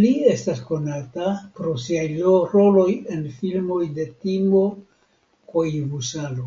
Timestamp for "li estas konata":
0.00-1.28